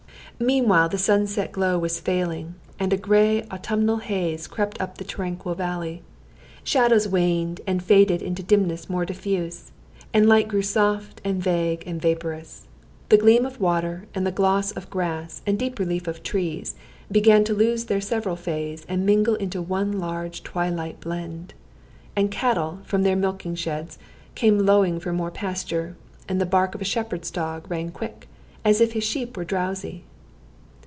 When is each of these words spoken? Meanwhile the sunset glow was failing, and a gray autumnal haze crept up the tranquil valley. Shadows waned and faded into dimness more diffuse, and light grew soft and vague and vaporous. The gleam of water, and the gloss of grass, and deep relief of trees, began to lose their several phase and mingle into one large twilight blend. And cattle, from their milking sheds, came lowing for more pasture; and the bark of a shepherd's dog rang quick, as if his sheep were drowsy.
Meanwhile 0.43 0.89
the 0.89 0.97
sunset 0.97 1.51
glow 1.51 1.77
was 1.77 1.99
failing, 1.99 2.55
and 2.79 2.91
a 2.91 2.97
gray 2.97 3.43
autumnal 3.51 3.97
haze 3.97 4.47
crept 4.47 4.81
up 4.81 4.97
the 4.97 5.03
tranquil 5.03 5.53
valley. 5.53 6.01
Shadows 6.63 7.07
waned 7.07 7.61
and 7.67 7.83
faded 7.83 8.23
into 8.23 8.41
dimness 8.41 8.89
more 8.89 9.05
diffuse, 9.05 9.71
and 10.11 10.27
light 10.27 10.47
grew 10.47 10.63
soft 10.63 11.21
and 11.23 11.43
vague 11.43 11.83
and 11.85 12.01
vaporous. 12.01 12.65
The 13.09 13.19
gleam 13.19 13.45
of 13.45 13.61
water, 13.61 14.07
and 14.15 14.25
the 14.25 14.31
gloss 14.31 14.71
of 14.71 14.89
grass, 14.89 15.43
and 15.45 15.59
deep 15.59 15.77
relief 15.77 16.07
of 16.07 16.23
trees, 16.23 16.73
began 17.11 17.43
to 17.43 17.53
lose 17.53 17.85
their 17.85 18.01
several 18.01 18.35
phase 18.35 18.83
and 18.89 19.05
mingle 19.05 19.35
into 19.35 19.61
one 19.61 19.91
large 19.99 20.41
twilight 20.41 20.99
blend. 21.01 21.53
And 22.15 22.31
cattle, 22.31 22.79
from 22.83 23.03
their 23.03 23.15
milking 23.15 23.53
sheds, 23.53 23.99
came 24.33 24.57
lowing 24.65 24.99
for 24.99 25.13
more 25.13 25.29
pasture; 25.29 25.95
and 26.27 26.41
the 26.41 26.47
bark 26.47 26.73
of 26.73 26.81
a 26.81 26.83
shepherd's 26.83 27.29
dog 27.29 27.69
rang 27.69 27.91
quick, 27.91 28.27
as 28.65 28.81
if 28.81 28.93
his 28.93 29.03
sheep 29.03 29.37
were 29.37 29.45
drowsy. 29.45 30.03